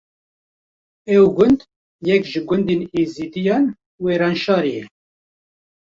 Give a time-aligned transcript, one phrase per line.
[1.15, 1.59] Ev gund
[2.07, 3.65] yek ji gundên êzîdiyên
[4.03, 4.83] Wêranşarê ye.